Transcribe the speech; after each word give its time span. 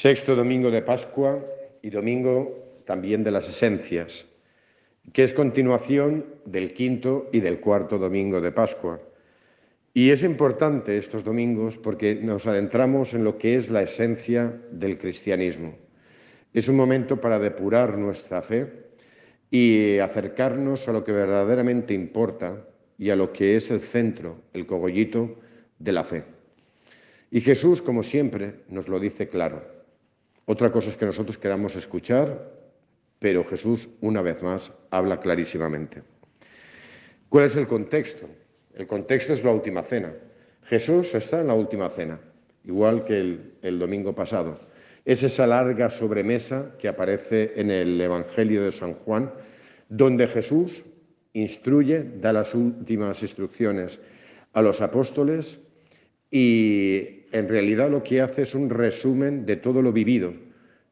Sexto 0.00 0.34
domingo 0.34 0.70
de 0.70 0.80
Pascua 0.80 1.44
y 1.82 1.90
domingo 1.90 2.80
también 2.86 3.22
de 3.22 3.30
las 3.30 3.50
esencias, 3.50 4.24
que 5.12 5.24
es 5.24 5.34
continuación 5.34 6.24
del 6.46 6.72
quinto 6.72 7.28
y 7.34 7.40
del 7.40 7.60
cuarto 7.60 7.98
domingo 7.98 8.40
de 8.40 8.50
Pascua. 8.50 8.98
Y 9.92 10.08
es 10.08 10.22
importante 10.22 10.96
estos 10.96 11.22
domingos 11.22 11.76
porque 11.76 12.14
nos 12.14 12.46
adentramos 12.46 13.12
en 13.12 13.24
lo 13.24 13.36
que 13.36 13.56
es 13.56 13.68
la 13.68 13.82
esencia 13.82 14.58
del 14.72 14.96
cristianismo. 14.96 15.74
Es 16.54 16.66
un 16.68 16.76
momento 16.76 17.20
para 17.20 17.38
depurar 17.38 17.98
nuestra 17.98 18.40
fe 18.40 18.72
y 19.50 19.98
acercarnos 19.98 20.88
a 20.88 20.92
lo 20.92 21.04
que 21.04 21.12
verdaderamente 21.12 21.92
importa 21.92 22.66
y 22.96 23.10
a 23.10 23.16
lo 23.16 23.34
que 23.34 23.54
es 23.54 23.70
el 23.70 23.82
centro, 23.82 24.40
el 24.54 24.64
cogollito 24.64 25.40
de 25.78 25.92
la 25.92 26.04
fe. 26.04 26.24
Y 27.30 27.42
Jesús, 27.42 27.82
como 27.82 28.02
siempre, 28.02 28.62
nos 28.70 28.88
lo 28.88 28.98
dice 28.98 29.28
claro. 29.28 29.79
Otra 30.52 30.72
cosa 30.72 30.90
es 30.90 30.96
que 30.96 31.06
nosotros 31.06 31.38
queramos 31.38 31.76
escuchar, 31.76 32.50
pero 33.20 33.44
Jesús, 33.44 33.88
una 34.00 34.20
vez 34.20 34.42
más, 34.42 34.72
habla 34.90 35.20
clarísimamente. 35.20 36.02
¿Cuál 37.28 37.44
es 37.44 37.54
el 37.54 37.68
contexto? 37.68 38.26
El 38.74 38.88
contexto 38.88 39.32
es 39.32 39.44
la 39.44 39.52
última 39.52 39.84
cena. 39.84 40.12
Jesús 40.64 41.14
está 41.14 41.40
en 41.40 41.46
la 41.46 41.54
última 41.54 41.88
cena, 41.90 42.18
igual 42.64 43.04
que 43.04 43.20
el, 43.20 43.52
el 43.62 43.78
domingo 43.78 44.12
pasado. 44.12 44.58
Es 45.04 45.22
esa 45.22 45.46
larga 45.46 45.88
sobremesa 45.88 46.74
que 46.80 46.88
aparece 46.88 47.52
en 47.54 47.70
el 47.70 48.00
Evangelio 48.00 48.64
de 48.64 48.72
San 48.72 48.94
Juan, 48.94 49.32
donde 49.88 50.26
Jesús 50.26 50.84
instruye, 51.32 52.02
da 52.20 52.32
las 52.32 52.56
últimas 52.56 53.22
instrucciones 53.22 54.00
a 54.52 54.62
los 54.62 54.80
apóstoles 54.80 55.60
y 56.28 57.19
en 57.32 57.48
realidad 57.48 57.90
lo 57.90 58.02
que 58.02 58.20
hace 58.20 58.42
es 58.42 58.54
un 58.54 58.70
resumen 58.70 59.46
de 59.46 59.56
todo 59.56 59.82
lo 59.82 59.92
vivido, 59.92 60.34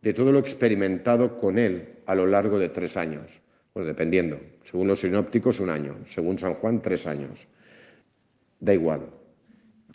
de 0.02 0.14
todo 0.14 0.32
lo 0.32 0.38
experimentado 0.38 1.36
con 1.36 1.58
él 1.58 1.96
a 2.06 2.14
lo 2.14 2.26
largo 2.26 2.58
de 2.58 2.68
tres 2.68 2.96
años. 2.96 3.40
Bueno, 3.74 3.88
dependiendo. 3.88 4.40
Según 4.64 4.88
los 4.88 5.00
sinópticos, 5.00 5.60
un 5.60 5.70
año. 5.70 5.96
Según 6.08 6.38
San 6.38 6.54
Juan, 6.54 6.82
tres 6.82 7.06
años. 7.06 7.46
Da 8.60 8.74
igual. 8.74 9.02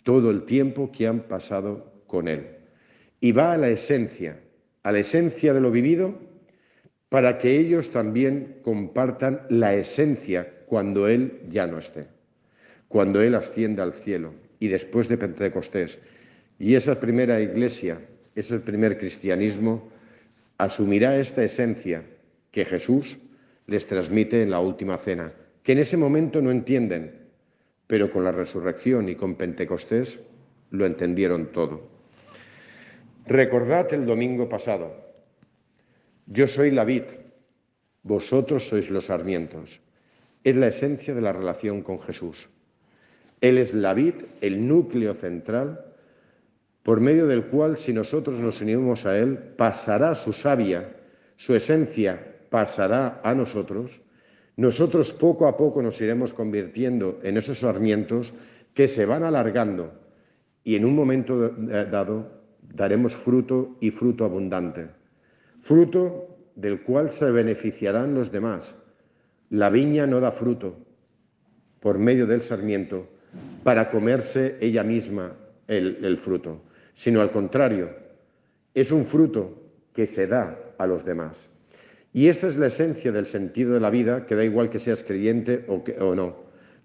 Todo 0.02 0.30
el 0.30 0.44
tiempo 0.44 0.90
que 0.92 1.06
han 1.06 1.20
pasado 1.20 2.02
con 2.06 2.28
él. 2.28 2.46
Y 3.20 3.32
va 3.32 3.52
a 3.52 3.56
la 3.56 3.68
esencia, 3.68 4.40
a 4.82 4.92
la 4.92 4.98
esencia 4.98 5.54
de 5.54 5.60
lo 5.60 5.70
vivido, 5.70 6.18
para 7.08 7.38
que 7.38 7.58
ellos 7.58 7.90
también 7.90 8.56
compartan 8.62 9.42
la 9.48 9.74
esencia 9.74 10.64
cuando 10.66 11.08
él 11.08 11.42
ya 11.48 11.66
no 11.66 11.78
esté. 11.78 12.06
Cuando 12.88 13.22
él 13.22 13.34
ascienda 13.34 13.82
al 13.82 13.94
cielo 13.94 14.34
y 14.58 14.68
después 14.68 15.08
de 15.08 15.16
Pentecostés 15.16 15.98
y 16.58 16.74
esa 16.74 17.00
primera 17.00 17.40
iglesia, 17.40 17.98
ese 18.34 18.58
primer 18.58 18.98
cristianismo, 18.98 19.90
asumirá 20.58 21.18
esta 21.18 21.42
esencia 21.42 22.02
que 22.50 22.64
Jesús 22.64 23.18
les 23.66 23.86
transmite 23.86 24.42
en 24.42 24.50
la 24.50 24.60
última 24.60 24.98
cena, 24.98 25.32
que 25.62 25.72
en 25.72 25.78
ese 25.78 25.96
momento 25.96 26.40
no 26.40 26.50
entienden, 26.50 27.12
pero 27.86 28.10
con 28.10 28.24
la 28.24 28.32
resurrección 28.32 29.08
y 29.08 29.14
con 29.14 29.34
Pentecostés 29.34 30.18
lo 30.70 30.86
entendieron 30.86 31.52
todo. 31.52 31.88
Recordad 33.26 33.92
el 33.92 34.06
domingo 34.06 34.48
pasado, 34.48 34.94
yo 36.26 36.48
soy 36.48 36.70
la 36.70 36.84
vid, 36.84 37.04
vosotros 38.02 38.68
sois 38.68 38.90
los 38.90 39.06
sarmientos. 39.06 39.80
Es 40.44 40.56
la 40.56 40.68
esencia 40.68 41.14
de 41.14 41.20
la 41.20 41.32
relación 41.32 41.82
con 41.82 42.00
Jesús. 42.00 42.48
Él 43.40 43.58
es 43.58 43.72
la 43.72 43.94
vid, 43.94 44.14
el 44.40 44.68
núcleo 44.68 45.14
central 45.14 45.93
por 46.84 47.00
medio 47.00 47.26
del 47.26 47.46
cual, 47.46 47.78
si 47.78 47.94
nosotros 47.94 48.38
nos 48.38 48.60
unimos 48.60 49.06
a 49.06 49.18
Él, 49.18 49.38
pasará 49.38 50.14
su 50.14 50.34
savia, 50.34 50.90
su 51.36 51.54
esencia 51.54 52.36
pasará 52.50 53.22
a 53.24 53.34
nosotros, 53.34 54.02
nosotros 54.56 55.14
poco 55.14 55.48
a 55.48 55.56
poco 55.56 55.82
nos 55.82 55.98
iremos 56.00 56.34
convirtiendo 56.34 57.20
en 57.22 57.38
esos 57.38 57.60
sarmientos 57.60 58.34
que 58.74 58.86
se 58.86 59.06
van 59.06 59.24
alargando 59.24 59.94
y 60.62 60.76
en 60.76 60.84
un 60.84 60.94
momento 60.94 61.48
dado 61.48 62.30
daremos 62.62 63.16
fruto 63.16 63.76
y 63.80 63.90
fruto 63.90 64.26
abundante. 64.26 64.88
Fruto 65.62 66.36
del 66.54 66.82
cual 66.82 67.10
se 67.10 67.30
beneficiarán 67.30 68.14
los 68.14 68.30
demás. 68.30 68.74
La 69.48 69.70
viña 69.70 70.06
no 70.06 70.20
da 70.20 70.32
fruto 70.32 70.76
por 71.80 71.98
medio 71.98 72.26
del 72.26 72.42
sarmiento 72.42 73.08
para 73.64 73.90
comerse 73.90 74.58
ella 74.60 74.84
misma 74.84 75.32
el, 75.66 76.04
el 76.04 76.18
fruto 76.18 76.60
sino 76.94 77.20
al 77.20 77.30
contrario, 77.30 77.90
es 78.72 78.90
un 78.90 79.06
fruto 79.06 79.62
que 79.92 80.06
se 80.06 80.26
da 80.26 80.58
a 80.78 80.86
los 80.86 81.04
demás. 81.04 81.36
Y 82.12 82.28
esta 82.28 82.46
es 82.46 82.56
la 82.56 82.68
esencia 82.68 83.12
del 83.12 83.26
sentido 83.26 83.74
de 83.74 83.80
la 83.80 83.90
vida, 83.90 84.26
que 84.26 84.34
da 84.34 84.44
igual 84.44 84.70
que 84.70 84.80
seas 84.80 85.02
creyente 85.02 85.64
o, 85.68 85.84
o 86.00 86.14
no, 86.14 86.36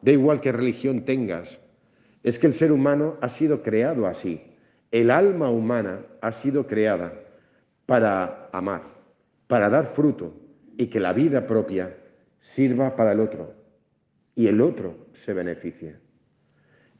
da 0.01 0.11
igual 0.11 0.41
qué 0.41 0.51
religión 0.51 1.05
tengas, 1.05 1.59
es 2.23 2.39
que 2.39 2.47
el 2.47 2.53
ser 2.53 2.71
humano 2.71 3.17
ha 3.21 3.29
sido 3.29 3.61
creado 3.61 4.07
así. 4.07 4.41
El 4.91 5.11
alma 5.11 5.49
humana 5.49 6.01
ha 6.21 6.31
sido 6.31 6.67
creada 6.67 7.13
para 7.85 8.49
amar, 8.51 8.83
para 9.47 9.69
dar 9.69 9.93
fruto 9.93 10.33
y 10.77 10.87
que 10.87 10.99
la 10.99 11.13
vida 11.13 11.45
propia 11.45 11.95
sirva 12.39 12.95
para 12.95 13.11
el 13.11 13.19
otro 13.19 13.53
y 14.35 14.47
el 14.47 14.61
otro 14.61 15.07
se 15.13 15.33
beneficie. 15.33 15.95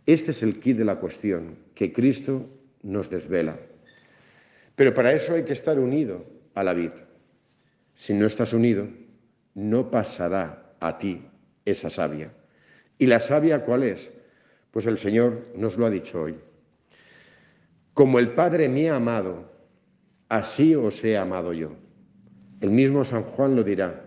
Este 0.06 0.32
es 0.32 0.44
el 0.44 0.60
kit 0.60 0.78
de 0.78 0.86
la 0.86 1.00
cuestión, 1.00 1.58
que 1.74 1.94
Cristo 1.94 2.48
nos 2.84 3.10
desvela. 3.10 3.58
Pero 4.76 4.94
para 4.94 5.12
eso 5.14 5.34
hay 5.34 5.44
que 5.44 5.54
estar 5.54 5.80
unido 5.80 6.26
a 6.56 6.64
la 6.64 6.74
vid. 6.74 6.92
Si 7.96 8.14
no 8.14 8.26
estás 8.26 8.54
unido, 8.54 8.88
no 9.54 9.92
pasará 9.92 10.74
a 10.80 10.98
ti 10.98 11.22
esa 11.66 11.90
savia. 11.90 12.32
¿Y 12.98 13.06
la 13.06 13.20
savia 13.20 13.64
cuál 13.64 13.84
es? 13.84 14.12
Pues 14.72 14.86
el 14.86 14.98
Señor 14.98 15.48
nos 15.56 15.78
lo 15.78 15.86
ha 15.86 15.90
dicho 15.90 16.22
hoy. 16.22 16.36
Como 17.94 18.20
el 18.20 18.32
Padre 18.34 18.70
me 18.70 18.90
ha 18.90 18.96
amado, 18.96 19.52
así 20.30 20.76
os 20.76 21.04
he 21.04 21.18
amado 21.18 21.54
yo. 21.54 21.72
El 22.62 22.72
mismo 22.72 23.04
San 23.04 23.24
Juan 23.24 23.56
lo 23.56 23.64
dirá. 23.64 24.06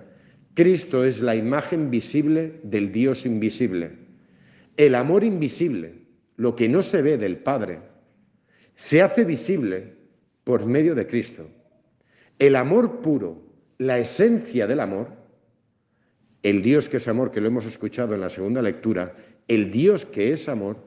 Cristo 0.55 1.05
es 1.05 1.21
la 1.21 1.34
imagen 1.34 1.91
visible 1.91 2.61
del 2.62 2.93
Dios 2.93 3.27
invisible. 3.27 3.99
El 4.77 4.94
amor 4.94 5.25
invisible, 5.25 5.94
lo 6.37 6.56
que 6.56 6.69
no 6.69 6.82
se 6.82 7.03
ve 7.03 7.19
del 7.19 7.38
Padre, 7.38 7.81
se 8.82 9.00
hace 9.00 9.25
visible 9.25 9.94
por 10.43 10.66
medio 10.66 10.97
de 10.97 11.06
Cristo. 11.06 11.47
El 12.37 12.56
amor 12.56 13.00
puro, 13.00 13.41
la 13.78 14.00
esencia 14.00 14.66
del 14.66 14.81
amor, 14.81 15.06
el 16.43 16.62
Dios 16.62 16.88
que 16.88 16.97
es 16.97 17.06
amor, 17.06 17.31
que 17.31 17.41
lo 17.41 17.47
hemos 17.47 17.65
escuchado 17.65 18.12
en 18.12 18.20
la 18.20 18.28
segunda 18.28 18.60
lectura, 18.60 19.15
el 19.47 19.70
Dios 19.70 20.04
que 20.04 20.32
es 20.32 20.48
amor, 20.48 20.78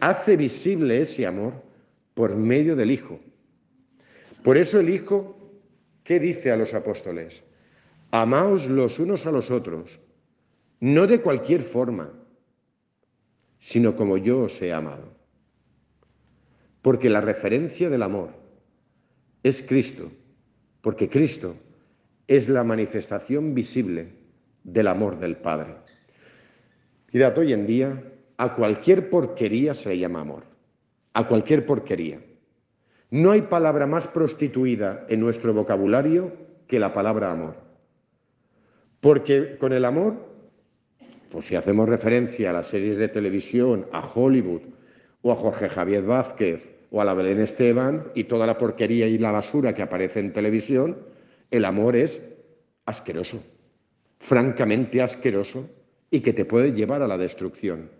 hace 0.00 0.36
visible 0.36 1.00
ese 1.00 1.26
amor 1.26 1.54
por 2.12 2.36
medio 2.36 2.76
del 2.76 2.90
Hijo. 2.90 3.18
Por 4.44 4.58
eso 4.58 4.78
el 4.78 4.90
Hijo, 4.90 5.34
¿qué 6.04 6.20
dice 6.20 6.52
a 6.52 6.58
los 6.58 6.74
apóstoles? 6.74 7.42
Amaos 8.10 8.66
los 8.66 8.98
unos 8.98 9.24
a 9.24 9.32
los 9.32 9.50
otros, 9.50 10.00
no 10.80 11.06
de 11.06 11.22
cualquier 11.22 11.62
forma, 11.62 12.12
sino 13.58 13.96
como 13.96 14.18
yo 14.18 14.40
os 14.40 14.60
he 14.60 14.70
amado. 14.70 15.21
Porque 16.82 17.08
la 17.08 17.20
referencia 17.20 17.88
del 17.88 18.02
amor 18.02 18.30
es 19.42 19.62
Cristo, 19.62 20.10
porque 20.80 21.08
Cristo 21.08 21.56
es 22.26 22.48
la 22.48 22.64
manifestación 22.64 23.54
visible 23.54 24.08
del 24.64 24.88
amor 24.88 25.18
del 25.18 25.36
Padre. 25.36 25.74
Mirad, 27.12 27.38
hoy 27.38 27.52
en 27.52 27.66
día 27.66 28.02
a 28.36 28.54
cualquier 28.54 29.10
porquería 29.10 29.74
se 29.74 29.90
le 29.90 29.98
llama 29.98 30.20
amor, 30.20 30.44
a 31.12 31.28
cualquier 31.28 31.66
porquería. 31.66 32.20
No 33.10 33.30
hay 33.30 33.42
palabra 33.42 33.86
más 33.86 34.06
prostituida 34.06 35.04
en 35.08 35.20
nuestro 35.20 35.52
vocabulario 35.52 36.32
que 36.66 36.78
la 36.78 36.92
palabra 36.92 37.30
amor. 37.30 37.56
Porque 39.00 39.58
con 39.58 39.72
el 39.72 39.84
amor, 39.84 40.14
pues 41.30 41.46
si 41.46 41.54
hacemos 41.56 41.88
referencia 41.88 42.50
a 42.50 42.52
las 42.54 42.68
series 42.68 42.96
de 42.96 43.08
televisión, 43.08 43.86
a 43.92 44.00
Hollywood 44.06 44.62
o 45.20 45.32
a 45.32 45.36
Jorge 45.36 45.68
Javier 45.68 46.04
Vázquez 46.04 46.71
o 46.92 47.00
a 47.00 47.04
la 47.04 47.14
Belén 47.14 47.40
Esteban 47.40 48.04
y 48.14 48.24
toda 48.24 48.46
la 48.46 48.58
porquería 48.58 49.06
y 49.06 49.16
la 49.16 49.32
basura 49.32 49.74
que 49.74 49.82
aparece 49.82 50.20
en 50.20 50.32
televisión, 50.32 50.98
el 51.50 51.64
amor 51.64 51.96
es 51.96 52.20
asqueroso, 52.84 53.42
francamente 54.18 55.00
asqueroso 55.00 55.68
y 56.10 56.20
que 56.20 56.34
te 56.34 56.44
puede 56.44 56.72
llevar 56.72 57.00
a 57.02 57.08
la 57.08 57.16
destrucción. 57.16 57.90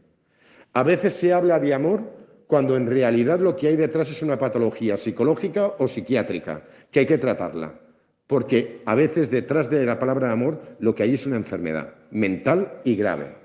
A 0.75 0.83
veces 0.83 1.15
se 1.15 1.33
habla 1.33 1.59
de 1.59 1.73
amor 1.73 2.03
cuando 2.47 2.77
en 2.77 2.87
realidad 2.87 3.41
lo 3.41 3.56
que 3.56 3.69
hay 3.69 3.77
detrás 3.77 4.11
es 4.11 4.23
una 4.23 4.39
patología 4.39 4.99
psicológica 4.99 5.73
o 5.79 5.89
psiquiátrica, 5.89 6.65
que 6.91 7.00
hay 7.00 7.06
que 7.06 7.17
tratarla. 7.17 7.81
Porque 8.27 8.83
a 8.85 8.94
veces 8.94 9.31
detrás 9.31 9.71
de 9.71 9.87
la 9.87 9.99
palabra 9.99 10.31
amor 10.31 10.61
lo 10.81 10.94
que 10.94 11.03
hay 11.05 11.15
es 11.15 11.27
una 11.27 11.37
enfermedad 11.37 11.94
mental 12.11 12.81
y 12.85 12.94
grave. 12.94 13.37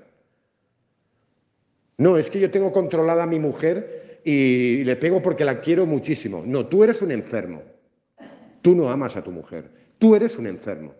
No, 1.96 2.18
es 2.18 2.28
que 2.28 2.38
yo 2.38 2.50
tengo 2.50 2.70
controlada 2.70 3.22
a 3.22 3.26
mi 3.26 3.38
mujer 3.38 3.97
y 4.30 4.84
le 4.84 4.96
pego 4.96 5.22
porque 5.22 5.42
la 5.42 5.58
quiero 5.58 5.86
muchísimo. 5.86 6.42
No, 6.44 6.66
tú 6.66 6.84
eres 6.84 7.00
un 7.00 7.10
enfermo. 7.12 7.62
Tú 8.60 8.74
no 8.74 8.90
amas 8.90 9.16
a 9.16 9.24
tu 9.24 9.30
mujer. 9.30 9.70
Tú 9.96 10.14
eres 10.14 10.36
un 10.36 10.46
enfermo. 10.46 10.92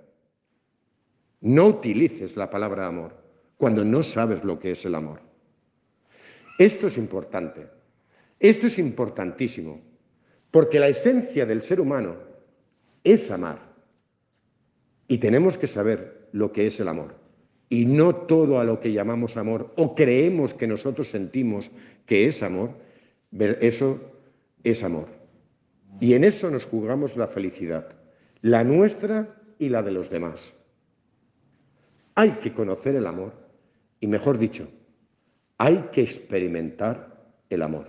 No 1.43 1.67
utilices 1.67 2.39
la 2.39 2.49
palabra 2.49 2.87
amor 2.87 3.15
cuando 3.59 3.85
no 3.85 4.03
sabes 4.03 4.43
lo 4.45 4.59
que 4.59 4.71
es 4.71 4.83
el 4.87 4.95
amor. 4.95 5.21
Esto 6.59 6.87
es 6.87 6.97
importante. 6.97 7.67
Esto 8.41 8.67
es 8.67 8.79
importantísimo. 8.79 9.83
Porque 10.51 10.81
la 10.81 10.89
esencia 10.89 11.45
del 11.45 11.61
ser 11.61 11.83
humano 11.83 12.17
es 13.05 13.31
amar. 13.31 13.59
Y 15.07 15.19
tenemos 15.19 15.59
que 15.59 15.67
saber 15.67 16.31
lo 16.33 16.51
que 16.51 16.67
es 16.67 16.81
el 16.81 16.89
amor. 16.89 17.15
Y 17.69 17.85
no 17.85 18.17
todo 18.17 18.59
a 18.59 18.65
lo 18.65 18.81
que 18.81 18.95
llamamos 18.95 19.37
amor 19.37 19.75
o 19.77 19.95
creemos 19.95 20.55
que 20.55 20.67
nosotros 20.67 21.09
sentimos 21.09 21.71
que 22.07 22.27
es 22.27 22.43
amor, 22.43 22.88
eso 23.33 24.01
es 24.65 24.83
amor. 24.83 25.09
Y 26.01 26.15
en 26.15 26.25
eso 26.25 26.51
nos 26.51 26.65
jugamos 26.65 27.17
la 27.17 27.29
felicidad, 27.29 27.89
la 28.43 28.65
nuestra 28.65 29.37
y 29.59 29.69
la 29.69 29.83
de 29.83 29.91
los 29.91 30.11
demás. 30.11 30.55
Hay 32.15 32.33
que 32.43 32.53
conocer 32.53 32.97
el 32.97 33.07
amor 33.07 33.33
y, 34.01 34.07
mejor 34.07 34.39
dicho, 34.39 34.69
hay 35.57 35.89
que 35.93 36.03
experimentar 36.03 37.17
el 37.51 37.63
amor. 37.63 37.89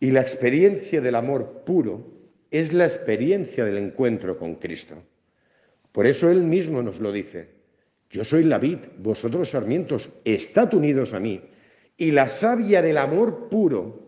Y 0.00 0.10
la 0.10 0.20
experiencia 0.20 1.00
del 1.00 1.14
amor 1.14 1.62
puro 1.64 2.12
es 2.50 2.72
la 2.72 2.86
experiencia 2.86 3.64
del 3.64 3.78
encuentro 3.78 4.38
con 4.38 4.56
Cristo. 4.56 4.96
Por 5.92 6.06
eso 6.06 6.30
Él 6.30 6.42
mismo 6.42 6.82
nos 6.82 7.00
lo 7.00 7.12
dice. 7.12 7.48
Yo 8.10 8.24
soy 8.24 8.44
la 8.44 8.58
vid, 8.58 8.78
vosotros 8.98 9.50
sarmientos, 9.50 10.10
estad 10.24 10.74
unidos 10.74 11.14
a 11.14 11.20
mí. 11.20 11.40
Y 12.02 12.10
la 12.10 12.28
savia 12.28 12.82
del 12.82 12.98
amor 12.98 13.48
puro 13.48 14.00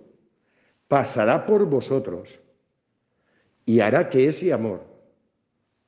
pasará 0.88 1.46
por 1.46 1.64
vosotros 1.66 2.40
y 3.64 3.78
hará 3.78 4.10
que 4.10 4.26
ese 4.26 4.52
amor 4.52 4.84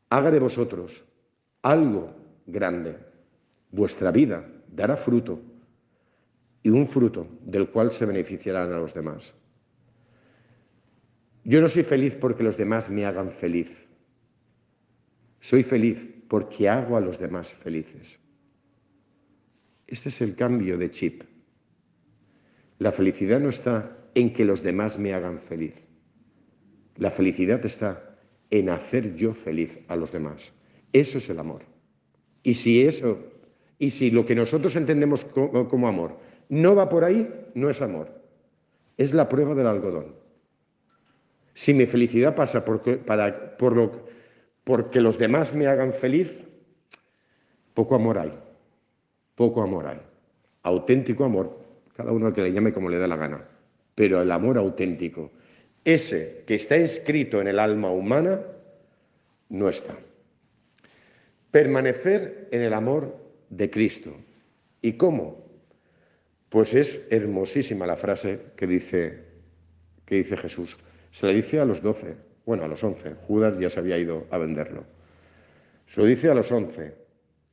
haga 0.09 0.31
de 0.31 0.39
vosotros 0.39 1.05
algo 1.63 2.15
grande. 2.47 2.97
Vuestra 3.73 4.13
vida 4.13 4.49
dará 4.69 4.97
fruto 4.97 5.41
y 6.63 6.71
un 6.71 6.87
fruto 6.87 7.27
del 7.41 7.71
cual 7.71 7.91
se 7.91 8.07
beneficiarán 8.07 8.73
a 8.73 8.79
los 8.79 8.95
demás. 8.95 9.35
Yo 11.43 11.61
no 11.61 11.69
soy 11.69 11.83
feliz 11.83 12.15
porque 12.15 12.45
los 12.45 12.57
demás 12.57 12.89
me 12.89 13.05
hagan 13.05 13.33
feliz. 13.33 13.77
Soy 15.41 15.65
feliz 15.65 16.07
porque 16.29 16.69
hago 16.69 16.97
a 16.97 17.01
los 17.01 17.19
demás 17.19 17.53
felices. 17.53 18.17
Este 19.89 20.11
es 20.11 20.21
el 20.21 20.37
cambio 20.37 20.79
de 20.79 20.93
chip. 20.93 21.25
La 22.79 22.93
felicidad 22.93 23.41
no 23.41 23.49
está 23.49 23.97
en 24.15 24.33
que 24.33 24.45
los 24.45 24.63
demás 24.63 24.99
me 24.99 25.15
hagan 25.15 25.41
feliz. 25.41 25.75
La 26.97 27.11
felicidad 27.11 27.65
está 27.65 28.17
en 28.51 28.71
hacer 28.71 29.17
yo 29.17 29.35
feliz 29.35 29.79
a 29.89 29.97
los 29.97 30.13
demás. 30.13 30.53
Eso 30.93 31.19
es 31.19 31.29
el 31.29 31.39
amor. 31.39 31.63
Y 32.43 32.55
si 32.55 32.83
eso, 32.83 33.19
y 33.79 33.91
si 33.91 34.11
lo 34.11 34.25
que 34.25 34.35
nosotros 34.35 34.77
entendemos 34.77 35.25
como, 35.25 35.89
amor 35.89 36.17
no 36.49 36.75
va 36.75 36.89
por 36.89 37.05
ahí, 37.05 37.29
no 37.55 37.69
es 37.69 37.83
amor. 37.83 38.09
Es 38.97 39.13
la 39.13 39.29
prueba 39.29 39.55
del 39.55 39.67
algodón. 39.67 40.15
Si 41.55 41.75
mi 41.75 41.87
felicidad 41.87 42.35
pasa 42.35 42.65
por 42.65 43.77
lo, 43.77 43.93
porque 44.63 45.01
los 45.01 45.19
demás 45.19 45.53
me 45.55 45.67
hagan 45.67 45.93
feliz, 45.93 46.33
poco 47.75 47.95
amor 47.95 48.19
hay. 48.19 48.33
Poco 49.35 49.63
amor 49.63 49.87
hay. 49.87 50.01
Auténtico 50.63 51.25
amor, 51.25 51.66
cada 51.97 52.13
uno 52.13 52.33
que 52.33 52.43
le 52.43 52.53
llame 52.53 52.73
como 52.73 52.89
le 52.89 52.99
dé 52.99 53.09
la 53.09 53.17
gana. 53.17 53.43
Pero 53.95 54.21
el 54.21 54.31
amor 54.31 54.59
auténtico, 54.59 55.33
ese 55.85 56.45
que 56.47 56.57
está 56.57 56.77
escrito 56.77 57.41
en 57.41 57.49
el 57.49 57.59
alma 57.59 57.91
humana, 57.91 58.41
no 59.49 59.69
está. 59.69 59.97
Permanecer 61.51 62.49
en 62.51 62.63
el 62.63 62.75
amor 62.75 63.17
de 63.49 63.71
Cristo. 63.71 64.13
¿Y 64.83 64.93
cómo? 64.95 65.47
Pues 66.51 66.75
es 66.75 67.01
hermosísima 67.09 67.87
la 67.87 67.97
frase 67.97 68.41
que 68.57 68.67
dice, 68.67 69.25
que 70.05 70.17
dice 70.17 70.37
Jesús. 70.37 70.77
Se 71.11 71.27
le 71.27 71.35
dice 71.35 71.61
a 71.61 71.65
los 71.65 71.81
doce, 71.81 72.15
bueno, 72.45 72.65
a 72.65 72.69
los 72.69 72.85
once, 72.85 73.15
Judas 73.27 73.59
ya 73.59 73.71
se 73.71 73.81
había 73.81 73.97
ido 73.97 74.27
a 74.31 74.39
venderlo. 74.39 74.85
Se 75.87 76.01
lo 76.01 76.07
dice 76.07 76.29
a 76.29 76.35
los 76.35 76.53
once, 76.53 76.93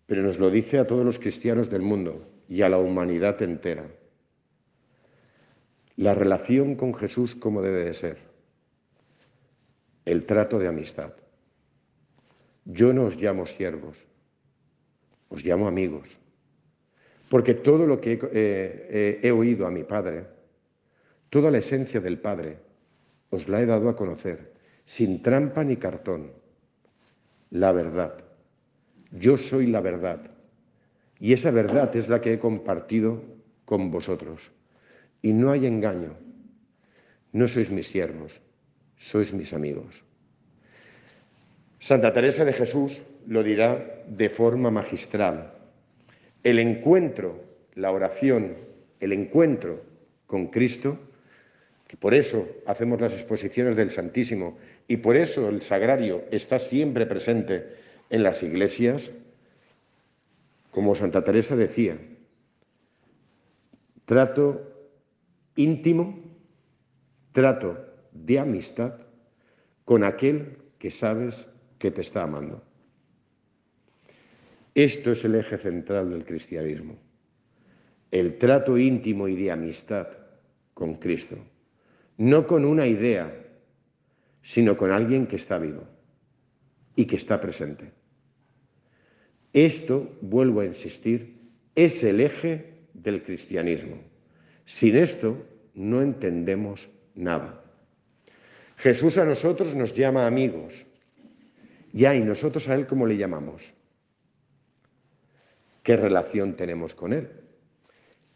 pero 0.06 0.22
nos 0.22 0.38
lo 0.38 0.50
dice 0.52 0.80
a 0.80 0.88
todos 0.88 1.06
los 1.06 1.18
cristianos 1.18 1.70
del 1.70 1.82
mundo 1.82 2.24
y 2.50 2.62
a 2.62 2.70
la 2.70 2.78
humanidad 2.78 3.42
entera. 3.42 3.86
La 5.96 6.16
relación 6.16 6.76
con 6.76 6.96
Jesús, 6.96 7.36
¿cómo 7.36 7.62
debe 7.62 7.84
de 7.84 7.94
ser? 7.94 8.18
El 10.06 10.26
trato 10.26 10.58
de 10.58 10.68
amistad. 10.68 11.14
Yo 12.66 12.94
no 12.94 13.06
os 13.06 13.16
llamo 13.16 13.46
siervos, 13.46 13.98
os 15.30 15.46
llamo 15.46 15.68
amigos. 15.68 16.10
Porque 17.30 17.54
todo 17.54 17.86
lo 17.86 18.02
que 18.02 18.14
he, 18.14 18.20
eh, 18.34 19.20
he 19.22 19.32
oído 19.32 19.68
a 19.68 19.72
mi 19.72 19.84
Padre, 19.84 20.26
toda 21.30 21.52
la 21.52 21.60
esencia 21.60 22.00
del 22.00 22.20
Padre, 22.20 22.58
os 23.30 23.48
la 23.48 23.62
he 23.62 23.66
dado 23.66 23.90
a 23.90 23.96
conocer, 23.96 24.54
sin 24.86 25.22
trampa 25.22 25.64
ni 25.64 25.78
cartón. 25.78 26.32
La 27.52 27.72
verdad. 27.72 28.24
Yo 29.12 29.38
soy 29.38 29.68
la 29.68 29.82
verdad. 29.82 30.32
Y 31.20 31.34
esa 31.34 31.52
verdad 31.52 31.96
es 31.96 32.10
la 32.10 32.20
que 32.20 32.34
he 32.34 32.40
compartido 32.40 33.22
con 33.66 33.92
vosotros. 33.92 34.53
Y 35.24 35.34
no 35.34 35.50
hay 35.50 35.66
engaño. 35.66 36.16
No 37.32 37.48
sois 37.48 37.72
mis 37.72 37.88
siervos, 37.88 38.40
sois 38.98 39.34
mis 39.34 39.54
amigos. 39.54 40.04
Santa 41.80 42.14
Teresa 42.14 42.46
de 42.46 42.54
Jesús 42.54 43.02
lo 43.26 43.42
dirá 43.42 44.04
de 44.08 44.30
forma 44.30 44.70
magistral. 44.70 45.54
El 46.44 46.60
encuentro, 46.60 47.42
la 47.74 47.92
oración, 47.92 48.56
el 49.00 49.12
encuentro 49.14 49.82
con 50.28 50.48
Cristo 50.48 51.00
y 51.94 51.96
por 51.96 52.16
eso 52.16 52.48
hacemos 52.66 53.00
las 53.00 53.14
exposiciones 53.14 53.76
del 53.76 53.92
Santísimo 53.92 54.58
y 54.88 54.98
por 54.98 55.16
eso 55.16 55.48
el 55.48 55.62
sagrario 55.62 56.24
está 56.32 56.58
siempre 56.58 57.06
presente 57.06 57.68
en 58.10 58.24
las 58.24 58.42
iglesias, 58.42 59.12
como 60.72 60.96
Santa 60.96 61.24
Teresa 61.24 61.56
decía, 61.56 61.96
trato 64.06 64.73
íntimo, 65.56 66.20
trato 67.32 67.78
de 68.12 68.40
amistad 68.40 68.94
con 69.86 70.04
aquel 70.04 70.58
que 70.78 70.92
sabes 70.92 71.48
que 71.78 71.92
te 71.92 72.02
está 72.02 72.24
amando. 72.24 72.64
Esto 74.76 75.12
es 75.12 75.24
el 75.24 75.36
eje 75.36 75.58
central 75.58 76.10
del 76.10 76.26
cristianismo, 76.26 76.98
el 78.12 78.38
trato 78.38 78.78
íntimo 78.78 79.28
y 79.28 79.36
de 79.36 79.52
amistad 79.52 80.08
con 80.74 80.96
Cristo 80.96 81.38
no 82.18 82.48
con 82.48 82.66
una 82.66 82.88
idea, 82.88 83.34
sino 84.42 84.78
con 84.78 84.92
alguien 84.92 85.28
que 85.28 85.38
está 85.38 85.58
vivo 85.58 85.84
y 86.96 87.06
que 87.06 87.16
está 87.16 87.42
presente. 87.42 87.92
Esto, 89.52 90.18
vuelvo 90.22 90.62
a 90.62 90.66
insistir, 90.66 91.36
es 91.76 92.04
el 92.04 92.20
eje 92.20 92.74
del 92.94 93.24
cristianismo. 93.24 93.98
Sin 94.66 94.96
esto 94.96 95.38
no 95.74 96.02
entendemos 96.02 96.90
nada. 97.16 97.64
Jesús 98.78 99.18
a 99.18 99.26
nosotros 99.26 99.76
nos 99.76 99.94
llama 99.94 100.28
amigos. 100.28 100.86
Ya, 101.92 102.16
¿y 102.16 102.22
nosotros 102.22 102.68
a 102.70 102.76
Él 102.76 102.88
cómo 102.88 103.06
le 103.06 103.18
llamamos? 103.18 103.74
¿Qué 105.84 105.96
relación 105.96 106.56
tenemos 106.56 106.96
con 106.96 107.14
Él? 107.14 107.30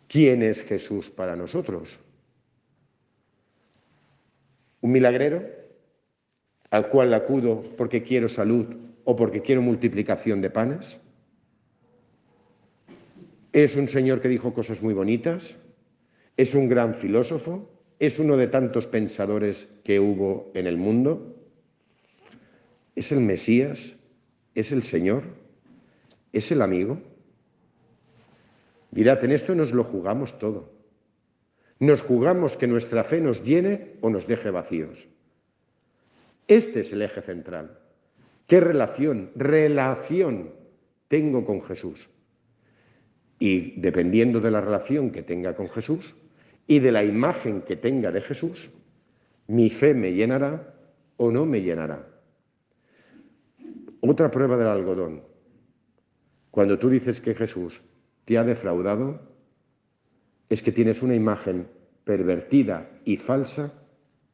¿Quién 0.07 0.43
es 0.43 0.61
Jesús 0.61 1.09
para 1.09 1.35
nosotros? 1.35 1.99
un 4.81 4.91
milagrero 4.91 5.43
al 6.69 6.89
cual 6.89 7.13
acudo 7.13 7.63
porque 7.77 8.03
quiero 8.03 8.29
salud 8.29 8.67
o 9.03 9.15
porque 9.15 9.41
quiero 9.41 9.61
multiplicación 9.61 10.41
de 10.41 10.49
panes. 10.49 10.99
Es 13.53 13.75
un 13.75 13.87
señor 13.87 14.21
que 14.21 14.27
dijo 14.27 14.53
cosas 14.53 14.81
muy 14.81 14.93
bonitas, 14.93 15.55
es 16.37 16.53
un 16.53 16.69
gran 16.69 16.93
filósofo, 16.93 17.67
es 17.99 18.19
uno 18.19 18.37
de 18.37 18.47
tantos 18.47 18.85
pensadores 18.85 19.67
que 19.83 19.99
hubo 19.99 20.51
en 20.53 20.67
el 20.67 20.77
mundo, 20.77 21.35
es 22.95 23.11
el 23.11 23.19
Mesías, 23.21 23.95
es 24.53 24.71
el 24.71 24.83
Señor, 24.83 25.23
es 26.31 26.51
el 26.51 26.61
amigo. 26.61 27.01
Mirad, 28.91 29.23
en 29.25 29.31
esto 29.31 29.55
nos 29.55 29.71
lo 29.73 29.83
jugamos 29.83 30.37
todo. 30.37 30.71
Nos 31.79 32.01
jugamos 32.01 32.55
que 32.55 32.67
nuestra 32.67 33.03
fe 33.03 33.19
nos 33.19 33.43
llene 33.43 33.95
o 34.01 34.09
nos 34.09 34.27
deje 34.27 34.51
vacíos. 34.51 35.07
Este 36.47 36.81
es 36.81 36.93
el 36.93 37.01
eje 37.01 37.21
central. 37.21 37.79
¿Qué 38.47 38.59
relación, 38.59 39.31
relación 39.35 40.51
tengo 41.07 41.43
con 41.43 41.61
Jesús? 41.63 42.07
Y 43.39 43.79
dependiendo 43.79 44.39
de 44.39 44.51
la 44.51 44.61
relación 44.61 45.11
que 45.11 45.21
tenga 45.21 45.55
con 45.55 45.69
Jesús 45.69 46.15
y 46.67 46.79
de 46.79 46.91
la 46.91 47.03
imagen 47.03 47.61
que 47.61 47.77
tenga 47.77 48.11
de 48.11 48.21
Jesús, 48.21 48.69
mi 49.47 49.69
fe 49.69 49.93
me 49.93 50.13
llenará 50.13 50.75
o 51.15 51.31
no 51.31 51.45
me 51.45 51.61
llenará. 51.61 52.05
Otra 54.01 54.29
prueba 54.29 54.57
del 54.57 54.67
algodón. 54.67 55.23
Cuando 56.51 56.77
tú 56.77 56.89
dices 56.89 57.21
que 57.21 57.33
Jesús 57.33 57.81
te 58.25 58.37
ha 58.37 58.43
defraudado, 58.43 59.21
es 60.49 60.61
que 60.61 60.71
tienes 60.71 61.01
una 61.01 61.15
imagen 61.15 61.67
pervertida 62.03 62.89
y 63.05 63.17
falsa 63.17 63.73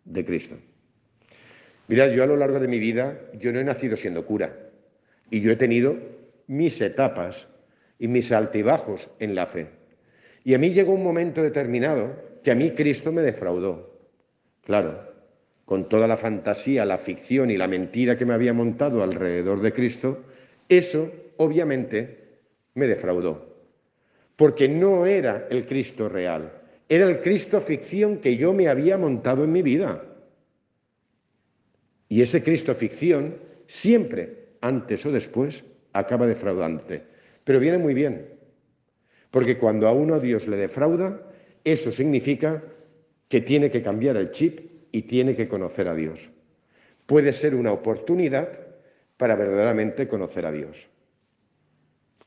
de 0.05 0.25
Cristo. 0.25 0.55
Mirad, 1.87 2.11
yo 2.11 2.23
a 2.23 2.27
lo 2.27 2.37
largo 2.37 2.59
de 2.59 2.67
mi 2.67 2.79
vida, 2.79 3.19
yo 3.39 3.51
no 3.51 3.59
he 3.59 3.63
nacido 3.63 3.97
siendo 3.97 4.25
cura 4.25 4.55
y 5.29 5.41
yo 5.41 5.51
he 5.51 5.55
tenido 5.55 5.97
mis 6.47 6.79
etapas 6.81 7.47
y 7.99 8.07
mis 8.07 8.31
altibajos 8.31 9.09
en 9.19 9.35
la 9.35 9.47
fe. 9.47 9.82
Y 10.43 10.53
a 10.53 10.57
mí 10.57 10.71
llegó 10.71 10.93
un 10.93 11.03
momento 11.03 11.41
determinado 11.41 12.15
que 12.43 12.51
a 12.51 12.55
mí 12.55 12.71
Cristo 12.71 13.11
me 13.11 13.21
defraudó. 13.21 13.93
Claro, 14.63 15.13
con 15.65 15.87
toda 15.87 16.07
la 16.07 16.17
fantasía, 16.17 16.85
la 16.85 16.97
ficción 16.97 17.49
y 17.49 17.57
la 17.57 17.67
mentira 17.67 18.17
que 18.17 18.25
me 18.25 18.33
había 18.33 18.53
montado 18.53 19.01
alrededor 19.01 19.61
de 19.61 19.73
Cristo, 19.73 20.23
eso 20.67 21.11
obviamente 21.37 22.19
me 22.75 22.87
defraudó. 22.87 23.53
Porque 24.35 24.67
no 24.67 25.05
era 25.05 25.47
el 25.49 25.65
Cristo 25.65 26.09
real, 26.09 26.51
era 26.89 27.05
el 27.09 27.21
Cristo 27.21 27.61
ficción 27.61 28.17
que 28.17 28.35
yo 28.35 28.53
me 28.53 28.67
había 28.67 28.97
montado 28.97 29.43
en 29.43 29.51
mi 29.51 29.61
vida. 29.61 30.03
Y 32.09 32.21
ese 32.21 32.43
Cristo 32.43 32.75
ficción 32.75 33.35
siempre, 33.67 34.49
antes 34.61 35.05
o 35.05 35.11
después, 35.11 35.63
acaba 35.93 36.27
defraudante. 36.27 37.01
Pero 37.43 37.59
viene 37.59 37.77
muy 37.77 37.93
bien, 37.93 38.27
porque 39.33 39.57
cuando 39.57 39.87
a 39.87 39.91
uno 39.91 40.19
Dios 40.19 40.47
le 40.47 40.57
defrauda, 40.57 41.19
eso 41.63 41.91
significa 41.91 42.61
que 43.27 43.41
tiene 43.41 43.71
que 43.71 43.81
cambiar 43.81 44.15
el 44.15 44.29
chip 44.29 44.59
y 44.91 45.01
tiene 45.01 45.35
que 45.35 45.47
conocer 45.47 45.87
a 45.87 45.95
Dios. 45.95 46.29
Puede 47.07 47.33
ser 47.33 47.55
una 47.55 47.71
oportunidad 47.71 48.47
para 49.17 49.35
verdaderamente 49.35 50.07
conocer 50.07 50.45
a 50.45 50.51
Dios. 50.51 50.87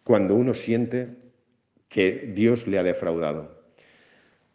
Cuando 0.03 0.35
uno 0.35 0.53
siente 0.53 1.11
que 1.89 2.33
Dios 2.35 2.67
le 2.67 2.77
ha 2.77 2.83
defraudado. 2.83 3.55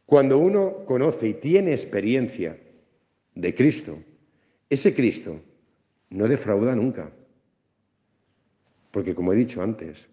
Cuando 0.06 0.38
uno 0.38 0.84
conoce 0.84 1.30
y 1.30 1.34
tiene 1.36 1.72
experiencia 1.72 2.58
de 3.34 3.56
Cristo, 3.56 3.98
ese 4.70 4.94
Cristo 4.94 5.40
no 6.10 6.28
defrauda 6.28 6.76
nunca. 6.76 7.12
Porque 8.92 9.16
como 9.16 9.32
he 9.32 9.38
dicho 9.38 9.62
antes, 9.62 10.10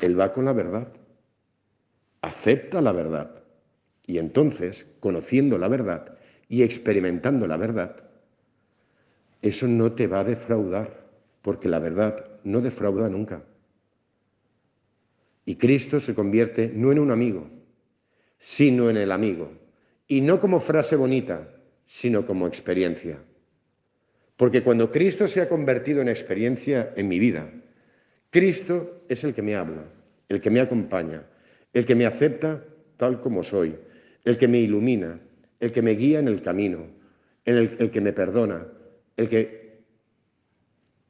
Él 0.00 0.18
va 0.18 0.32
con 0.32 0.44
la 0.44 0.52
verdad, 0.52 0.92
acepta 2.22 2.80
la 2.80 2.92
verdad. 2.92 3.42
Y 4.06 4.18
entonces, 4.18 4.86
conociendo 5.00 5.58
la 5.58 5.68
verdad 5.68 6.18
y 6.48 6.62
experimentando 6.62 7.46
la 7.46 7.56
verdad, 7.56 7.96
eso 9.42 9.66
no 9.66 9.92
te 9.92 10.06
va 10.06 10.20
a 10.20 10.24
defraudar, 10.24 11.02
porque 11.42 11.68
la 11.68 11.80
verdad 11.80 12.24
no 12.44 12.60
defrauda 12.60 13.08
nunca. 13.08 13.42
Y 15.44 15.56
Cristo 15.56 15.98
se 16.00 16.14
convierte 16.14 16.70
no 16.72 16.92
en 16.92 17.00
un 17.00 17.10
amigo, 17.10 17.48
sino 18.38 18.88
en 18.88 18.96
el 18.96 19.10
amigo. 19.10 19.50
Y 20.06 20.20
no 20.20 20.40
como 20.40 20.60
frase 20.60 20.94
bonita, 20.94 21.48
sino 21.86 22.24
como 22.26 22.46
experiencia. 22.46 23.18
Porque 24.36 24.62
cuando 24.62 24.92
Cristo 24.92 25.26
se 25.26 25.40
ha 25.40 25.48
convertido 25.48 26.00
en 26.00 26.08
experiencia 26.08 26.92
en 26.96 27.08
mi 27.08 27.18
vida, 27.18 27.50
Cristo 28.30 29.02
es 29.08 29.24
el 29.24 29.34
que 29.34 29.42
me 29.42 29.56
habla, 29.56 29.84
el 30.28 30.40
que 30.40 30.50
me 30.50 30.60
acompaña, 30.60 31.24
el 31.72 31.86
que 31.86 31.94
me 31.94 32.06
acepta 32.06 32.64
tal 32.96 33.20
como 33.20 33.42
soy, 33.42 33.76
el 34.24 34.38
que 34.38 34.48
me 34.48 34.58
ilumina, 34.58 35.20
el 35.60 35.72
que 35.72 35.82
me 35.82 35.92
guía 35.92 36.18
en 36.18 36.28
el 36.28 36.42
camino, 36.42 36.86
el, 37.44 37.76
el 37.78 37.90
que 37.90 38.00
me 38.00 38.12
perdona, 38.12 38.66
el 39.16 39.28
que... 39.28 39.82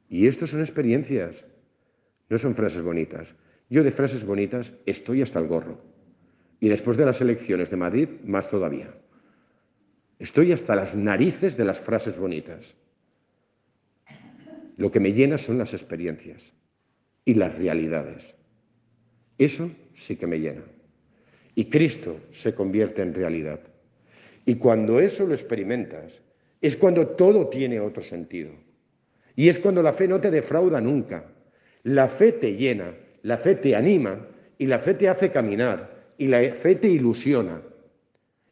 Y 0.09 0.27
esto 0.27 0.47
son 0.47 0.61
experiencias, 0.61 1.43
no 2.29 2.37
son 2.37 2.55
frases 2.55 2.81
bonitas. 2.81 3.27
Yo 3.69 3.83
de 3.83 3.91
frases 3.91 4.25
bonitas 4.25 4.71
estoy 4.85 5.21
hasta 5.21 5.39
el 5.39 5.47
gorro. 5.47 5.81
Y 6.59 6.69
después 6.69 6.97
de 6.97 7.05
las 7.05 7.19
elecciones 7.21 7.69
de 7.69 7.77
Madrid, 7.77 8.09
más 8.23 8.49
todavía. 8.49 8.93
Estoy 10.19 10.51
hasta 10.51 10.75
las 10.75 10.95
narices 10.95 11.57
de 11.57 11.65
las 11.65 11.79
frases 11.79 12.17
bonitas. 12.17 12.75
Lo 14.77 14.91
que 14.91 14.99
me 14.99 15.13
llena 15.13 15.37
son 15.37 15.57
las 15.57 15.73
experiencias 15.73 16.41
y 17.25 17.33
las 17.33 17.55
realidades. 17.57 18.23
Eso 19.43 19.69
sí 19.97 20.15
que 20.15 20.27
me 20.27 20.39
llena. 20.39 20.63
Y 21.55 21.65
Cristo 21.65 22.17
se 22.31 22.53
convierte 22.53 23.01
en 23.01 23.13
realidad. 23.13 23.59
Y 24.45 24.55
cuando 24.55 24.99
eso 24.99 25.25
lo 25.25 25.33
experimentas, 25.33 26.21
es 26.61 26.77
cuando 26.77 27.07
todo 27.07 27.47
tiene 27.47 27.79
otro 27.79 28.01
sentido. 28.03 28.51
Y 29.35 29.49
es 29.49 29.59
cuando 29.59 29.81
la 29.83 29.93
fe 29.93 30.07
no 30.07 30.19
te 30.19 30.31
defrauda 30.31 30.79
nunca. 30.81 31.25
La 31.83 32.07
fe 32.07 32.31
te 32.31 32.55
llena, 32.55 32.93
la 33.23 33.37
fe 33.37 33.55
te 33.55 33.75
anima 33.75 34.27
y 34.57 34.67
la 34.67 34.79
fe 34.79 34.93
te 34.93 35.09
hace 35.09 35.31
caminar 35.31 36.05
y 36.17 36.27
la 36.27 36.53
fe 36.53 36.75
te 36.75 36.87
ilusiona. 36.87 37.61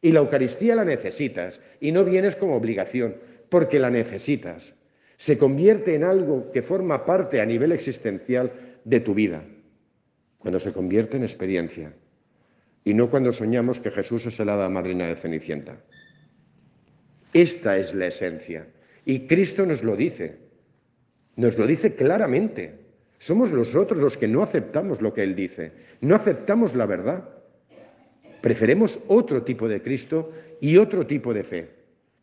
Y 0.01 0.11
la 0.11 0.19
Eucaristía 0.19 0.75
la 0.75 0.83
necesitas 0.83 1.61
y 1.79 1.91
no 1.91 2.03
vienes 2.03 2.35
como 2.35 2.55
obligación, 2.55 3.15
porque 3.49 3.79
la 3.79 3.89
necesitas 3.89 4.73
se 5.21 5.37
convierte 5.37 5.93
en 5.93 6.03
algo 6.03 6.51
que 6.51 6.63
forma 6.63 7.05
parte 7.05 7.41
a 7.41 7.45
nivel 7.45 7.71
existencial 7.73 8.51
de 8.83 9.01
tu 9.01 9.13
vida, 9.13 9.43
cuando 10.41 10.59
se 10.59 10.73
convierte 10.73 11.17
en 11.17 11.23
experiencia, 11.23 11.93
y 12.83 12.93
no 12.93 13.09
cuando 13.09 13.31
soñamos 13.31 13.79
que 13.79 13.91
Jesús 13.91 14.25
es 14.25 14.39
el 14.39 14.49
hada 14.49 14.67
madrina 14.67 15.07
de 15.07 15.15
Cenicienta. 15.15 15.77
Esta 17.31 17.77
es 17.77 17.93
la 17.93 18.07
esencia, 18.07 18.67
y 19.05 19.27
Cristo 19.27 19.65
nos 19.65 19.83
lo 19.83 19.95
dice, 19.95 20.39
nos 21.35 21.57
lo 21.57 21.67
dice 21.67 21.95
claramente. 21.95 22.79
Somos 23.19 23.51
nosotros 23.51 23.99
los 23.99 24.17
que 24.17 24.27
no 24.27 24.41
aceptamos 24.41 24.99
lo 24.99 25.13
que 25.13 25.21
Él 25.21 25.35
dice, 25.35 25.71
no 26.01 26.15
aceptamos 26.15 26.73
la 26.75 26.87
verdad. 26.87 27.29
Preferemos 28.41 28.99
otro 29.07 29.43
tipo 29.43 29.67
de 29.67 29.83
Cristo 29.83 30.33
y 30.59 30.77
otro 30.77 31.05
tipo 31.05 31.31
de 31.31 31.43
fe, 31.43 31.69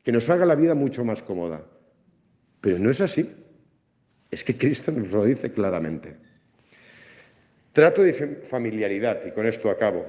que 0.02 0.10
nos 0.10 0.28
haga 0.28 0.44
la 0.44 0.56
vida 0.56 0.74
mucho 0.74 1.04
más 1.04 1.22
cómoda. 1.22 1.64
Pero 2.60 2.80
no 2.80 2.90
es 2.90 3.00
así. 3.00 3.30
Es 4.28 4.42
que 4.42 4.58
Cristo 4.58 4.90
nos 4.90 5.10
lo 5.12 5.24
dice 5.24 5.52
claramente. 5.52 6.16
Trato 7.78 8.02
de 8.02 8.12
familiaridad, 8.50 9.24
y 9.24 9.30
con 9.30 9.46
esto 9.46 9.70
acabo, 9.70 10.04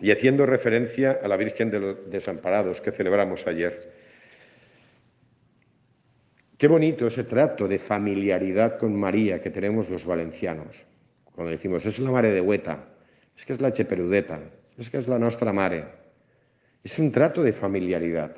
y 0.00 0.10
haciendo 0.10 0.44
referencia 0.44 1.20
a 1.22 1.28
la 1.28 1.36
Virgen 1.36 1.70
de 1.70 1.78
los 1.78 2.10
Desamparados 2.10 2.80
que 2.80 2.90
celebramos 2.90 3.46
ayer. 3.46 3.92
Qué 6.58 6.66
bonito 6.66 7.06
ese 7.06 7.22
trato 7.22 7.68
de 7.68 7.78
familiaridad 7.78 8.78
con 8.78 8.98
María 8.98 9.40
que 9.40 9.50
tenemos 9.50 9.88
los 9.88 10.04
valencianos. 10.04 10.82
Cuando 11.36 11.52
decimos, 11.52 11.86
es 11.86 12.00
la 12.00 12.10
mare 12.10 12.32
de 12.32 12.40
Hueta, 12.40 12.84
es 13.36 13.44
que 13.44 13.52
es 13.52 13.60
la 13.60 13.72
Cheperudeta, 13.72 14.40
es 14.76 14.90
que 14.90 14.98
es 14.98 15.06
la 15.06 15.20
nuestra 15.20 15.52
mare. 15.52 15.84
Es 16.82 16.98
un 16.98 17.12
trato 17.12 17.44
de 17.44 17.52
familiaridad. 17.52 18.36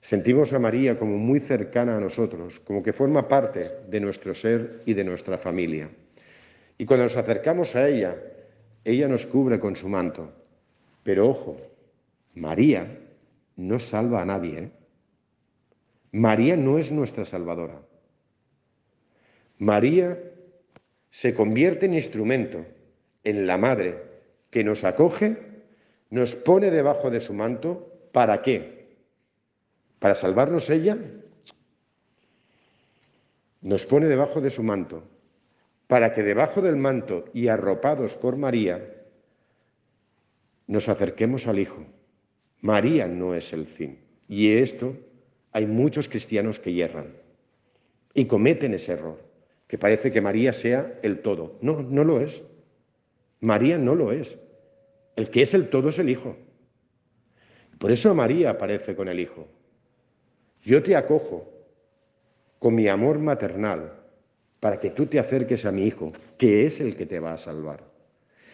Sentimos 0.00 0.50
a 0.54 0.58
María 0.58 0.98
como 0.98 1.18
muy 1.18 1.40
cercana 1.40 1.98
a 1.98 2.00
nosotros, 2.00 2.58
como 2.60 2.82
que 2.82 2.94
forma 2.94 3.28
parte 3.28 3.66
de 3.86 4.00
nuestro 4.00 4.34
ser 4.34 4.80
y 4.86 4.94
de 4.94 5.04
nuestra 5.04 5.36
familia. 5.36 5.90
Y 6.82 6.84
cuando 6.84 7.04
nos 7.04 7.16
acercamos 7.16 7.76
a 7.76 7.88
ella, 7.88 8.16
ella 8.84 9.06
nos 9.06 9.24
cubre 9.24 9.60
con 9.60 9.76
su 9.76 9.88
manto. 9.88 10.32
Pero 11.04 11.28
ojo, 11.28 11.56
María 12.34 12.98
no 13.54 13.78
salva 13.78 14.20
a 14.20 14.24
nadie. 14.24 14.58
¿eh? 14.58 14.70
María 16.10 16.56
no 16.56 16.78
es 16.78 16.90
nuestra 16.90 17.24
salvadora. 17.24 17.80
María 19.58 20.18
se 21.08 21.34
convierte 21.34 21.86
en 21.86 21.94
instrumento, 21.94 22.66
en 23.22 23.46
la 23.46 23.56
madre 23.58 24.02
que 24.50 24.64
nos 24.64 24.82
acoge, 24.82 25.36
nos 26.10 26.34
pone 26.34 26.72
debajo 26.72 27.12
de 27.12 27.20
su 27.20 27.32
manto. 27.32 28.10
¿Para 28.10 28.42
qué? 28.42 28.82
para 30.00 30.16
salvarnos 30.16 30.68
ella, 30.68 30.98
nos 33.60 33.86
pone 33.86 34.08
debajo 34.08 34.40
de 34.40 34.50
su 34.50 34.64
manto, 34.64 35.04
para 35.92 36.14
que 36.14 36.22
debajo 36.22 36.62
del 36.62 36.76
manto 36.76 37.26
y 37.34 37.48
arropados 37.48 38.14
por 38.14 38.38
María, 38.38 38.82
nos 40.66 40.88
acerquemos 40.88 41.46
al 41.46 41.58
Hijo. 41.58 41.84
María 42.62 43.06
no 43.06 43.34
es 43.34 43.52
el 43.52 43.66
fin. 43.66 43.98
Y 44.26 44.52
esto 44.52 44.96
hay 45.52 45.66
muchos 45.66 46.08
cristianos 46.08 46.58
que 46.58 46.72
hierran 46.72 47.08
y 48.14 48.24
cometen 48.24 48.72
ese 48.72 48.94
error, 48.94 49.20
que 49.68 49.76
parece 49.76 50.10
que 50.10 50.22
María 50.22 50.54
sea 50.54 50.98
el 51.02 51.18
todo. 51.18 51.58
No, 51.60 51.82
no 51.82 52.04
lo 52.04 52.22
es. 52.22 52.42
María 53.40 53.76
no 53.76 53.94
lo 53.94 54.12
es. 54.12 54.38
El 55.14 55.28
que 55.28 55.42
es 55.42 55.52
el 55.52 55.68
todo 55.68 55.90
es 55.90 55.98
el 55.98 56.08
Hijo. 56.08 56.38
Por 57.78 57.92
eso 57.92 58.14
María 58.14 58.48
aparece 58.48 58.96
con 58.96 59.08
el 59.08 59.20
Hijo. 59.20 59.46
Yo 60.64 60.82
te 60.82 60.96
acojo 60.96 61.52
con 62.58 62.74
mi 62.74 62.88
amor 62.88 63.18
maternal 63.18 64.01
para 64.62 64.78
que 64.78 64.90
tú 64.90 65.06
te 65.06 65.18
acerques 65.18 65.66
a 65.66 65.72
mi 65.72 65.86
hijo, 65.86 66.14
que 66.38 66.64
es 66.64 66.80
el 66.80 66.96
que 66.96 67.04
te 67.04 67.18
va 67.18 67.34
a 67.34 67.38
salvar. 67.38 67.82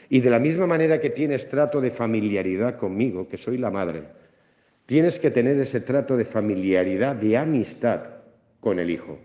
Y 0.09 0.21
de 0.21 0.31
la 0.31 0.41
misma 0.41 0.67
manera 0.67 1.01
que 1.01 1.11
tienes 1.11 1.49
trato 1.49 1.81
de 1.81 1.91
familiaridad 1.91 2.79
conmigo, 2.79 3.29
que 3.29 3.37
soy 3.37 3.59
la 3.59 3.71
madre, 3.71 4.05
Tienes 4.89 5.19
que 5.19 5.31
tener 5.31 5.61
ese 5.61 5.81
trato 5.83 6.17
de 6.17 6.25
familiaridad, 6.25 7.15
de 7.15 7.37
amistad 7.37 8.09
con 8.59 8.79
el 8.79 8.89
Hijo, 8.89 9.19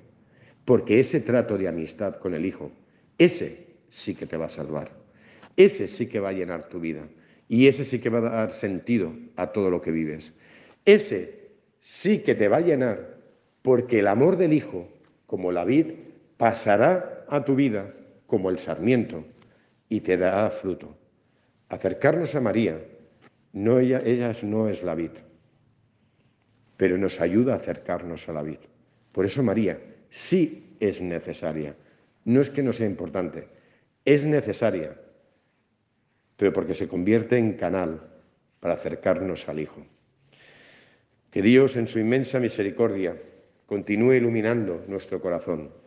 porque 0.65 0.99
ese 0.99 1.21
trato 1.21 1.57
de 1.57 1.69
amistad 1.69 2.17
con 2.17 2.33
el 2.33 2.45
Hijo, 2.45 2.69
ese 3.17 3.67
sí 3.89 4.13
que 4.13 4.25
te 4.25 4.35
va 4.35 4.47
a 4.47 4.49
salvar, 4.49 4.91
ese 5.55 5.87
sí 5.87 6.07
que 6.07 6.19
va 6.19 6.29
a 6.29 6.33
llenar 6.33 6.67
tu 6.67 6.81
vida 6.81 7.07
y 7.47 7.67
ese 7.67 7.85
sí 7.85 7.99
que 7.99 8.09
va 8.09 8.17
a 8.17 8.21
dar 8.29 8.51
sentido 8.51 9.13
a 9.37 9.53
todo 9.53 9.69
lo 9.69 9.81
que 9.81 9.91
vives. 9.91 10.33
Ese 10.83 11.51
sí 11.79 12.19
que 12.19 12.35
te 12.35 12.49
va 12.49 12.57
a 12.57 12.67
llenar 12.67 13.19
porque 13.61 13.99
el 13.99 14.07
amor 14.07 14.35
del 14.35 14.51
Hijo, 14.51 14.89
como 15.27 15.53
la 15.53 15.63
vid, 15.63 15.93
pasará 16.37 17.25
a 17.27 17.43
tu 17.43 17.55
vida 17.55 17.93
como 18.27 18.49
el 18.49 18.59
sarmiento 18.59 19.25
y 19.89 20.01
te 20.01 20.17
dará 20.17 20.49
fruto. 20.49 20.95
Acercarnos 21.69 22.35
a 22.35 22.41
María, 22.41 22.79
no 23.53 23.79
ella, 23.79 24.01
ella 24.03 24.31
no 24.43 24.69
es 24.69 24.83
la 24.83 24.95
vid, 24.95 25.11
pero 26.77 26.97
nos 26.97 27.21
ayuda 27.21 27.53
a 27.53 27.57
acercarnos 27.57 28.27
a 28.27 28.33
la 28.33 28.43
vid. 28.43 28.59
Por 29.11 29.25
eso 29.25 29.43
María 29.43 29.79
sí 30.09 30.75
es 30.79 31.01
necesaria. 31.01 31.75
No 32.25 32.41
es 32.41 32.49
que 32.49 32.63
no 32.63 32.73
sea 32.73 32.87
importante, 32.87 33.47
es 34.05 34.25
necesaria, 34.25 34.97
pero 36.37 36.53
porque 36.53 36.73
se 36.73 36.87
convierte 36.87 37.37
en 37.37 37.53
canal 37.53 38.01
para 38.59 38.75
acercarnos 38.75 39.47
al 39.49 39.59
Hijo. 39.59 39.85
Que 41.31 41.41
Dios, 41.41 41.75
en 41.75 41.87
su 41.87 41.99
inmensa 41.99 42.39
misericordia, 42.39 43.17
continúe 43.65 44.13
iluminando 44.13 44.83
nuestro 44.87 45.21
corazón 45.21 45.82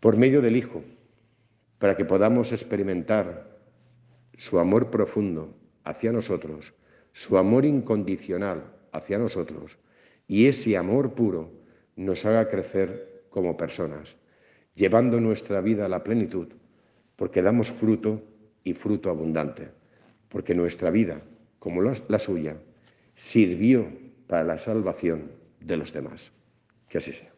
por 0.00 0.16
medio 0.16 0.40
del 0.40 0.56
Hijo, 0.56 0.82
para 1.78 1.96
que 1.96 2.04
podamos 2.04 2.52
experimentar 2.52 3.58
su 4.36 4.58
amor 4.58 4.90
profundo 4.90 5.54
hacia 5.84 6.12
nosotros, 6.12 6.74
su 7.12 7.38
amor 7.38 7.64
incondicional 7.64 8.64
hacia 8.92 9.18
nosotros, 9.18 9.76
y 10.26 10.46
ese 10.46 10.76
amor 10.76 11.14
puro 11.14 11.50
nos 11.96 12.24
haga 12.24 12.48
crecer 12.48 13.24
como 13.30 13.56
personas, 13.56 14.14
llevando 14.74 15.20
nuestra 15.20 15.60
vida 15.60 15.86
a 15.86 15.88
la 15.88 16.04
plenitud, 16.04 16.48
porque 17.16 17.42
damos 17.42 17.72
fruto 17.72 18.22
y 18.62 18.74
fruto 18.74 19.10
abundante, 19.10 19.68
porque 20.28 20.54
nuestra 20.54 20.90
vida, 20.90 21.20
como 21.58 21.82
la 21.82 22.18
suya, 22.18 22.56
sirvió 23.14 23.88
para 24.28 24.44
la 24.44 24.58
salvación 24.58 25.32
de 25.60 25.76
los 25.76 25.92
demás. 25.92 26.30
Que 26.88 26.98
así 26.98 27.12
sea. 27.12 27.37